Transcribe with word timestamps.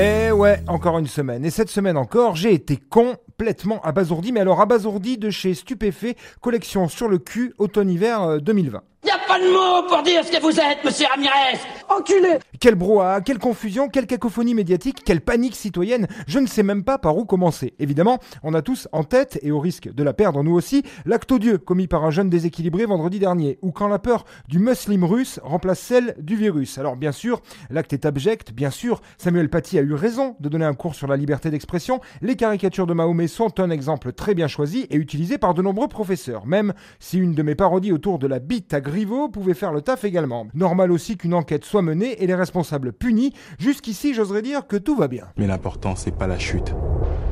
Eh 0.00 0.30
ouais, 0.30 0.60
encore 0.68 0.98
une 0.98 1.08
semaine. 1.08 1.44
Et 1.44 1.50
cette 1.50 1.70
semaine 1.70 1.96
encore, 1.96 2.36
j'ai 2.36 2.54
été 2.54 2.76
complètement 2.76 3.80
abasourdi. 3.82 4.30
Mais 4.30 4.40
alors 4.40 4.60
abasourdi 4.60 5.18
de 5.18 5.30
chez 5.30 5.54
Stupéfait, 5.54 6.14
collection 6.40 6.88
sur 6.88 7.08
le 7.08 7.18
cul, 7.18 7.52
automne-hiver 7.58 8.40
2020. 8.40 8.82
Y 9.04 9.10
a 9.10 9.18
pas 9.28 9.38
de 9.38 9.48
mots 9.48 9.88
pour 9.88 10.02
dire 10.02 10.24
ce 10.24 10.32
que 10.32 10.42
vous 10.42 10.58
êtes, 10.58 10.84
monsieur 10.84 11.06
Ramirez. 11.06 11.58
Enculé. 11.88 12.38
Quel 12.60 12.74
brouhaha, 12.74 13.20
quelle 13.20 13.38
confusion, 13.38 13.88
quelle 13.88 14.06
cacophonie 14.06 14.54
médiatique, 14.54 15.04
quelle 15.04 15.20
panique 15.20 15.54
citoyenne, 15.54 16.08
je 16.26 16.40
ne 16.40 16.46
sais 16.46 16.64
même 16.64 16.82
pas 16.82 16.98
par 16.98 17.16
où 17.16 17.24
commencer. 17.24 17.74
Évidemment, 17.78 18.18
on 18.42 18.52
a 18.54 18.60
tous 18.60 18.88
en 18.90 19.04
tête, 19.04 19.38
et 19.42 19.52
au 19.52 19.60
risque 19.60 19.92
de 19.92 20.02
la 20.02 20.12
perdre 20.12 20.42
nous 20.42 20.52
aussi, 20.52 20.82
l'acte 21.06 21.30
odieux 21.30 21.58
commis 21.58 21.86
par 21.86 22.04
un 22.04 22.10
jeune 22.10 22.28
déséquilibré 22.28 22.86
vendredi 22.86 23.20
dernier, 23.20 23.58
ou 23.62 23.70
quand 23.70 23.86
la 23.86 24.00
peur 24.00 24.24
du 24.48 24.58
muslim 24.58 25.04
russe 25.04 25.38
remplace 25.44 25.78
celle 25.78 26.16
du 26.18 26.34
virus. 26.34 26.76
Alors 26.76 26.96
bien 26.96 27.12
sûr, 27.12 27.40
l'acte 27.70 27.92
est 27.92 28.04
abject, 28.04 28.52
bien 28.52 28.70
sûr, 28.70 29.00
Samuel 29.16 29.48
Paty 29.48 29.78
a 29.78 29.82
eu 29.82 29.94
raison 29.94 30.34
de 30.40 30.48
donner 30.48 30.66
un 30.66 30.74
cours 30.74 30.96
sur 30.96 31.06
la 31.06 31.16
liberté 31.16 31.50
d'expression, 31.50 32.00
les 32.20 32.34
caricatures 32.34 32.88
de 32.88 32.94
Mahomet 32.94 33.28
sont 33.28 33.60
un 33.60 33.70
exemple 33.70 34.12
très 34.12 34.34
bien 34.34 34.48
choisi 34.48 34.86
et 34.90 34.96
utilisé 34.96 35.38
par 35.38 35.54
de 35.54 35.62
nombreux 35.62 35.88
professeurs, 35.88 36.46
même 36.46 36.74
si 36.98 37.18
une 37.18 37.34
de 37.34 37.42
mes 37.42 37.54
parodies 37.54 37.92
autour 37.92 38.18
de 38.18 38.26
la 38.26 38.40
bite 38.40 38.74
à 38.74 38.80
Griveaux 38.88 39.28
pouvait 39.28 39.52
faire 39.54 39.72
le 39.72 39.82
taf 39.82 40.04
également. 40.04 40.46
Normal 40.54 40.90
aussi 40.90 41.18
qu'une 41.18 41.34
enquête 41.34 41.64
soit 41.64 41.82
menée 41.82 42.22
et 42.22 42.26
les 42.26 42.34
responsables 42.34 42.92
punis. 42.92 43.34
Jusqu'ici, 43.58 44.14
j'oserais 44.14 44.42
dire 44.42 44.66
que 44.66 44.76
tout 44.76 44.96
va 44.96 45.08
bien. 45.08 45.26
Mais 45.36 45.46
l'important, 45.46 45.94
c'est 45.94 46.16
pas 46.16 46.26
la 46.26 46.38
chute 46.38 46.72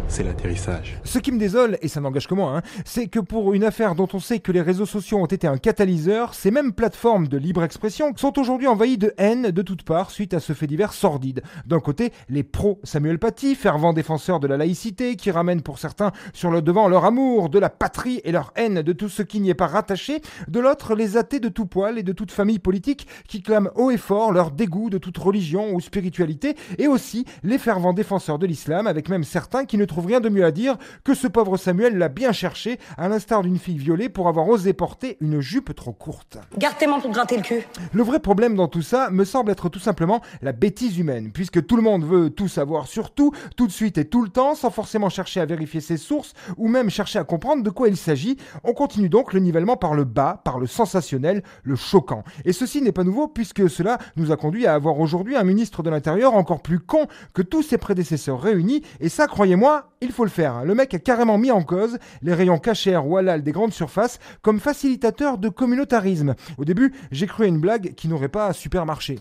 c'est 0.09 0.23
l'atterrissage. 0.23 1.01
Ce 1.05 1.19
qui 1.19 1.33
me 1.33 1.38
désole, 1.38 1.78
et 1.83 1.88
ça 1.88 2.01
n'engage 2.01 2.27
que 2.27 2.34
moi, 2.34 2.56
hein, 2.56 2.62
c'est 2.84 3.09
que 3.09 3.19
pour 3.19 3.55
une 3.55 3.65
affaire 3.65 3.95
dont 3.95 4.09
on 4.12 4.20
sait 4.20 4.38
que 4.38 4.52
les 4.52 4.60
réseaux 4.60 4.87
sociaux 4.87 5.19
ont 5.19 5.27
été 5.27 5.46
un 5.46 5.59
catalyseur, 5.59 6.34
ces 6.34 6.51
mêmes 6.51 6.73
plateformes 6.73 7.29
de 7.29 7.37
libre 7.37 7.62
expression 7.62 8.12
sont 8.16 8.38
aujourd'hui 8.38 8.66
envahies 8.66 8.98
de 8.98 9.15
haine 9.19 9.51
de 9.51 9.62
toutes 9.62 9.82
parts 9.82 10.10
suite 10.10 10.34
à 10.34 10.41
ce 10.41 10.52
fait 10.52 10.66
divers 10.66 10.92
sordide. 10.92 11.42
D'un 11.66 11.80
côté, 11.80 12.12
les 12.29 12.42
pros 12.42 12.80
Samuel 12.84 13.18
Paty, 13.18 13.54
fervents 13.54 13.93
défenseurs 13.93 14.40
de 14.40 14.46
la 14.46 14.57
laïcité, 14.57 15.16
qui 15.16 15.30
ramènent 15.30 15.62
pour 15.62 15.79
certains 15.79 16.12
sur 16.32 16.51
le 16.51 16.62
devant 16.62 16.88
leur 16.88 17.04
amour 17.04 17.49
de 17.49 17.59
la 17.59 17.71
patrie 17.71 18.21
et 18.24 18.32
leur 18.32 18.52
haine 18.57 18.82
de 18.82 18.93
tout 18.93 19.09
ce 19.09 19.23
qui 19.23 19.40
n'y 19.40 19.51
est 19.51 19.54
pas 19.54 19.66
rattaché. 19.66 20.21
De 20.49 20.60
l'autre, 20.60 20.95
les 20.95 21.16
athées 21.16 21.40
de 21.40 21.49
tout 21.49 21.66
poil 21.66 21.99
et 21.99 22.02
de 22.02 22.12
toute 22.12 22.30
famille 22.30 22.59
politique 22.59 23.07
qui 23.29 23.43
clament 23.43 23.71
haut 23.74 23.90
et 23.90 23.96
fort 23.99 24.32
leur 24.32 24.51
dégoût 24.51 24.90
de 24.90 24.99
toute 24.99 25.18
religion 25.18 25.74
ou 25.74 25.80
spiritualité, 25.80 26.57
et 26.79 26.87
aussi 26.87 27.24
les 27.43 27.59
fervents 27.59 27.93
défenseurs 27.93 28.38
de 28.38 28.46
l'islam, 28.46 28.87
avec 28.87 29.09
même 29.09 29.24
certains 29.24 29.65
qui 29.65 29.79
ne 29.79 29.84
trouvent 29.84 29.96
rien 30.05 30.21
de 30.21 30.29
mieux 30.29 30.45
à 30.45 30.51
dire 30.51 30.77
que 31.05 31.15
ce 31.15 31.27
pauvre 31.27 31.57
Samuel 31.57 31.99
l'a 31.99 32.09
bien 32.09 32.33
cherché, 32.33 32.79
à 32.97 33.09
l'instar 33.09 33.43
d'une 33.43 33.59
fille 33.59 33.79
violée 33.79 34.09
pour 34.09 34.29
avoir 34.29 34.49
osé 34.49 34.73
porter 34.73 35.16
une 35.21 35.41
jupe 35.41 35.75
trop 35.75 35.93
courte. 35.93 36.39
Garde 36.59 36.77
tes 36.79 36.87
mains 36.87 37.01
pour 37.01 37.11
gratter 37.11 37.37
le 37.37 37.43
cul. 37.43 37.66
Le 37.93 38.02
vrai 38.02 38.21
problème 38.21 38.57
dans 38.57 38.69
tout 38.69 38.83
ça 38.83 39.11
me 39.11 39.24
semble 39.24 39.51
être 39.51 39.69
tout 39.69 39.79
simplement 39.79 40.21
la 40.43 40.52
bêtise 40.52 40.99
humaine, 40.99 41.30
puisque 41.33 41.67
tout 41.67 41.77
le 41.77 41.83
monde 41.83 42.05
veut 42.05 42.30
tout 42.30 42.49
savoir 42.49 42.87
sur 42.87 43.13
tout, 43.13 43.33
tout 43.57 43.67
de 43.67 43.73
suite 43.73 43.99
et 43.99 44.05
tout 44.05 44.23
le 44.23 44.29
temps, 44.29 44.55
sans 44.55 44.71
forcément 44.71 45.09
chercher 45.09 45.41
à 45.41 45.47
vérifier 45.47 45.80
ses 45.80 45.97
sources 45.97 46.33
ou 46.57 46.69
même 46.69 46.91
chercher 46.91 47.19
à 47.19 47.24
comprendre 47.24 47.63
de 47.63 47.71
quoi 47.71 47.89
il 47.89 47.97
s'agit. 47.97 48.37
On 48.65 48.73
continue 48.73 49.09
donc 49.09 49.33
le 49.33 49.41
nivellement 49.41 49.77
par 49.77 49.95
le 49.95 50.05
bas, 50.05 50.41
par 50.45 50.59
le 50.59 50.67
sensationnel, 50.67 51.43
le 51.63 51.77
choquant. 51.77 52.24
Et 52.45 52.52
ceci 52.52 52.83
n'est 52.83 52.93
pas 52.93 53.05
nouveau 53.05 53.29
puisque 53.29 53.69
cela 53.69 53.99
nous 54.17 54.33
a 54.33 54.37
conduit 54.37 54.67
à 54.67 54.74
avoir 54.74 54.99
aujourd'hui 54.99 55.37
un 55.37 55.45
ministre 55.45 55.83
de 55.83 55.91
l'Intérieur 55.91 56.35
encore 56.35 56.63
plus 56.63 56.80
con 56.80 57.07
que 57.35 57.43
tous 57.43 57.63
ses 57.63 57.79
prédécesseurs 57.79 58.41
réunis, 58.41 58.83
et 59.01 59.09
ça, 59.09 59.27
croyez-moi, 59.27 59.85
il 60.01 60.12
faut 60.12 60.24
le 60.24 60.30
faire. 60.30 60.54
Hein. 60.54 60.65
Le 60.65 60.74
mec 60.74 60.95
a 60.95 60.98
carrément 60.98 61.38
mis 61.38 61.51
en 61.51 61.62
cause 61.62 61.98
les 62.23 62.34
rayons 62.34 62.59
cachers 62.59 62.96
ou 63.04 63.16
halal 63.16 63.42
des 63.42 63.52
grandes 63.52 63.73
surfaces 63.73 64.19
comme 64.43 64.60
facilitateur 64.60 65.38
de 65.38 65.48
communautarisme. 65.48 66.34
Au 66.59 66.65
début, 66.65 66.93
j'ai 67.10 67.26
cru 67.26 67.44
à 67.44 67.48
une 67.48 67.60
blague 67.60 67.94
qui 67.94 68.09
n'aurait 68.09 68.28
pas 68.28 68.53
super 68.53 68.87
marché. 68.87 69.19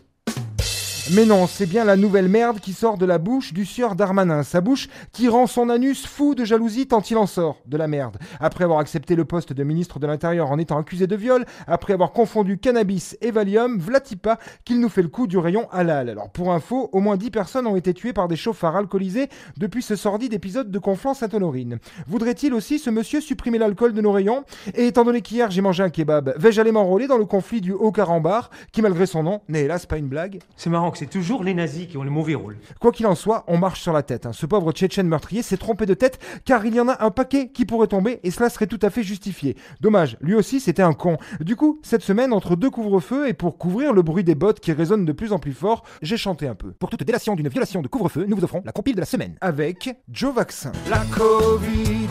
Mais 1.13 1.25
non, 1.25 1.45
c'est 1.45 1.67
bien 1.67 1.83
la 1.83 1.97
nouvelle 1.97 2.29
merde 2.29 2.59
qui 2.59 2.73
sort 2.73 2.97
de 2.97 3.05
la 3.05 3.19
bouche 3.19 3.53
du 3.53 3.63
sieur 3.63 3.93
Darmanin. 3.93 4.41
Sa 4.41 4.59
bouche 4.59 4.89
qui 5.13 5.27
rend 5.27 5.45
son 5.45 5.69
anus 5.69 6.07
fou 6.07 6.33
de 6.33 6.43
jalousie 6.43 6.87
tant 6.87 7.01
il 7.01 7.15
en 7.17 7.27
sort 7.27 7.57
de 7.67 7.77
la 7.77 7.87
merde. 7.87 8.17
Après 8.39 8.63
avoir 8.63 8.79
accepté 8.79 9.15
le 9.15 9.23
poste 9.23 9.53
de 9.53 9.63
ministre 9.63 9.99
de 9.99 10.07
l'Intérieur 10.07 10.49
en 10.49 10.57
étant 10.57 10.79
accusé 10.79 11.05
de 11.05 11.15
viol, 11.15 11.45
après 11.67 11.93
avoir 11.93 12.11
confondu 12.11 12.57
cannabis 12.57 13.15
et 13.21 13.29
Valium, 13.29 13.77
vlatipa 13.77 14.39
qu'il 14.63 14.79
nous 14.79 14.89
fait 14.89 15.03
le 15.03 15.09
coup 15.09 15.27
du 15.27 15.37
rayon 15.37 15.67
halal. 15.71 16.09
Alors 16.09 16.31
pour 16.31 16.51
info, 16.51 16.89
au 16.91 16.99
moins 16.99 17.17
10 17.17 17.29
personnes 17.29 17.67
ont 17.67 17.75
été 17.75 17.93
tuées 17.93 18.13
par 18.13 18.27
des 18.27 18.35
chauffards 18.35 18.75
alcoolisés 18.75 19.29
depuis 19.57 19.83
ce 19.83 19.95
sordide 19.95 20.33
épisode 20.33 20.71
de 20.71 20.79
Conflans-Sainte-Honorine. 20.79 21.77
Voudrait-il 22.07 22.51
aussi 22.51 22.79
ce 22.79 22.89
monsieur 22.89 23.21
supprimer 23.21 23.59
l'alcool 23.59 23.93
de 23.93 24.01
nos 24.01 24.11
rayons? 24.11 24.43
Et 24.73 24.87
étant 24.87 25.03
donné 25.03 25.21
qu'hier 25.21 25.51
j'ai 25.51 25.61
mangé 25.61 25.83
un 25.83 25.91
kebab, 25.91 26.33
vais-je 26.35 26.59
aller 26.59 26.71
m'enrôler 26.71 27.05
dans 27.05 27.19
le 27.19 27.25
conflit 27.25 27.61
du 27.61 27.73
Haut-Carambar, 27.73 28.49
qui 28.71 28.81
malgré 28.81 29.05
son 29.05 29.21
nom 29.21 29.41
n'est 29.49 29.65
hélas 29.65 29.85
pas 29.85 29.97
une 29.97 30.07
blague? 30.07 30.39
C'est 30.57 30.71
marrant 30.71 30.94
c'est 30.97 31.09
toujours 31.09 31.43
les 31.43 31.53
nazis 31.53 31.87
qui 31.87 31.97
ont 31.97 32.03
le 32.03 32.09
mauvais 32.09 32.35
rôle. 32.35 32.57
Quoi 32.79 32.91
qu'il 32.91 33.07
en 33.07 33.15
soit, 33.15 33.43
on 33.47 33.57
marche 33.57 33.81
sur 33.81 33.93
la 33.93 34.03
tête. 34.03 34.25
Hein. 34.25 34.33
Ce 34.33 34.45
pauvre 34.45 34.71
Tchétchène 34.71 35.07
meurtrier 35.07 35.41
s'est 35.41 35.57
trompé 35.57 35.85
de 35.85 35.93
tête 35.93 36.19
car 36.45 36.65
il 36.65 36.75
y 36.75 36.79
en 36.79 36.87
a 36.87 37.03
un 37.03 37.11
paquet 37.11 37.49
qui 37.49 37.65
pourrait 37.65 37.87
tomber 37.87 38.19
et 38.23 38.31
cela 38.31 38.49
serait 38.49 38.67
tout 38.67 38.79
à 38.81 38.89
fait 38.89 39.03
justifié. 39.03 39.55
Dommage, 39.81 40.17
lui 40.21 40.35
aussi 40.35 40.59
c'était 40.59 40.81
un 40.81 40.93
con. 40.93 41.17
Du 41.39 41.55
coup, 41.55 41.79
cette 41.83 42.01
semaine, 42.01 42.33
entre 42.33 42.55
deux 42.55 42.69
couvre-feux 42.69 43.27
et 43.27 43.33
pour 43.33 43.57
couvrir 43.57 43.93
le 43.93 44.01
bruit 44.01 44.23
des 44.23 44.35
bottes 44.35 44.59
qui 44.59 44.71
résonnent 44.71 45.05
de 45.05 45.11
plus 45.11 45.33
en 45.33 45.39
plus 45.39 45.53
fort, 45.53 45.83
j'ai 46.01 46.17
chanté 46.17 46.47
un 46.47 46.55
peu. 46.55 46.71
Pour 46.71 46.89
toute 46.89 47.03
délation 47.03 47.35
d'une 47.35 47.49
violation 47.49 47.81
de 47.81 47.87
couvre-feu, 47.87 48.25
nous 48.27 48.35
vous 48.35 48.43
offrons 48.43 48.61
la 48.65 48.71
compile 48.71 48.95
de 48.95 49.01
la 49.01 49.05
semaine 49.05 49.35
avec 49.41 49.89
Joe 50.11 50.33
Vaccin. 50.33 50.71
La 50.89 51.03
Covid, 51.15 52.09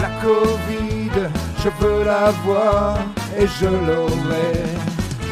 la 0.00 0.08
Covid, 0.22 1.28
je 1.58 1.68
veux 1.80 2.04
la 2.04 2.30
voir 2.44 2.98
et 3.38 3.46
je 3.46 3.66
l'aurai. 3.66 4.88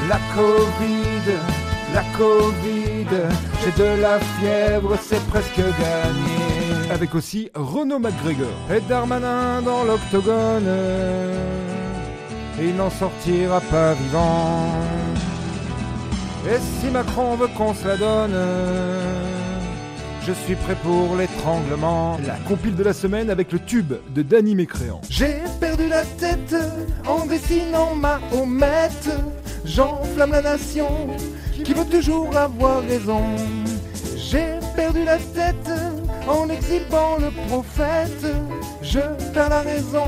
La 0.09 0.19
Covid, 0.35 1.46
Covid, 2.19 3.07
j'ai 3.63 3.83
de 3.83 4.01
la 4.01 4.19
fièvre, 4.19 4.97
c'est 5.03 5.23
presque 5.27 5.57
gagné. 5.57 6.91
Avec 6.91 7.15
aussi 7.15 7.51
Renaud 7.55 7.99
McGregor 7.99 8.49
et 8.75 8.81
Darmanin 8.89 9.61
dans 9.63 9.85
l'octogone. 9.85 10.71
Il 12.59 12.75
n'en 12.77 12.89
sortira 12.91 13.61
pas 13.61 13.93
vivant. 13.95 14.71
Et 16.49 16.59
si 16.81 16.91
Macron 16.91 17.37
veut 17.37 17.49
qu'on 17.49 17.75
se 17.75 17.87
la 17.87 17.97
donne, 17.97 18.37
je 20.27 20.33
suis 20.33 20.55
prêt 20.55 20.77
pour 20.83 21.17
l'étranglement. 21.17 22.19
La 22.27 22.37
compile 22.49 22.77
de 22.77 22.83
la 22.83 22.95
semaine 22.95 23.29
avec 23.29 23.53
le 23.53 23.59
tube 23.59 23.93
de 24.15 24.23
Danny 24.23 24.55
Mécréant. 24.55 25.03
J'ai 25.11 25.37
perdu 25.61 25.89
la 25.89 26.03
tête 26.03 26.57
en 27.07 27.27
dessinant 27.27 27.95
ma 27.95 28.21
homette. 28.33 29.11
J'enflamme 29.67 30.31
la 30.31 30.43
nation 30.43 30.89
qui 31.65 31.75
veut 31.75 31.85
toujours 31.85 32.35
avoir 32.37 32.83
raison. 32.83 33.21
J'ai 34.17 34.47
perdu 34.77 35.05
la 35.05 35.19
tête 35.19 35.71
en 36.29 36.49
exhibant 36.49 37.19
le 37.19 37.31
prophète. 37.49 38.27
Je 38.81 39.01
perds 39.35 39.49
la 39.51 39.63
raison. 39.63 40.05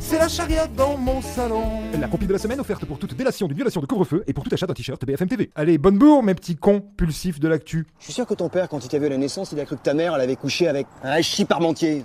C'est 0.00 0.18
la 0.18 0.28
charia 0.28 0.66
dans 0.66 0.96
mon 0.96 1.20
salon. 1.20 1.64
La 2.00 2.08
compil 2.08 2.28
de 2.28 2.32
la 2.32 2.38
semaine 2.38 2.60
offerte 2.60 2.84
pour 2.86 2.98
toute 2.98 3.14
délation 3.14 3.46
d'une 3.48 3.56
violation 3.56 3.80
de 3.80 3.86
couvre-feu 3.86 4.24
et 4.26 4.32
pour 4.32 4.44
tout 4.44 4.50
achat 4.54 4.66
d'un 4.66 4.72
t-shirt 4.72 5.04
BFM 5.04 5.28
TV. 5.28 5.50
Allez, 5.54 5.78
bonne 5.78 5.98
bourre, 5.98 6.22
mes 6.22 6.34
petits 6.34 6.56
cons 6.56 6.82
pulsifs 6.96 7.38
de 7.38 7.48
l'actu. 7.48 7.86
Je 7.98 8.04
suis 8.04 8.12
sûr 8.12 8.26
que 8.26 8.34
ton 8.34 8.48
père, 8.48 8.68
quand 8.68 8.82
il 8.84 8.88
t'a 8.88 8.98
vu 8.98 9.06
à 9.06 9.08
la 9.10 9.18
naissance, 9.18 9.52
il 9.52 9.60
a 9.60 9.64
cru 9.64 9.76
que 9.76 9.82
ta 9.82 9.94
mère, 9.94 10.14
elle 10.14 10.22
avait 10.22 10.36
couché 10.36 10.68
avec 10.68 10.86
un 11.02 11.10
hachis 11.10 11.44
parmentier. 11.44 12.04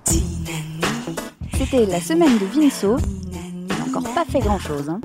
C'était 1.53 1.85
la 1.85 2.01
semaine 2.01 2.37
de 2.37 2.45
Vinceau. 2.45 2.97
Il 3.31 3.67
n'a 3.67 3.85
encore 3.85 4.13
pas 4.13 4.25
fait 4.25 4.39
grand-chose. 4.39 4.89
Hein. 4.89 4.99